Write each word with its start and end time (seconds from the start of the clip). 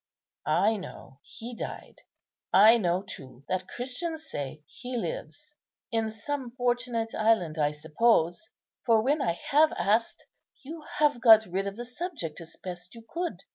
I 0.47 0.77
know 0.77 1.19
He 1.21 1.53
died; 1.55 2.01
I 2.51 2.79
know 2.79 3.03
too 3.03 3.43
that 3.47 3.67
Christians 3.67 4.27
say 4.27 4.63
He 4.65 4.97
lives. 4.97 5.53
In 5.91 6.09
some 6.09 6.55
fortunate 6.55 7.13
island, 7.13 7.59
I 7.59 7.69
suppose; 7.69 8.49
for, 8.83 9.03
when 9.03 9.21
I 9.21 9.33
have 9.33 9.71
asked, 9.73 10.25
you 10.63 10.81
have 10.97 11.21
got 11.21 11.45
rid 11.45 11.67
of 11.67 11.75
the 11.77 11.85
subject 11.85 12.41
as 12.41 12.55
best 12.55 12.95
you 12.95 13.05
could. 13.07 13.41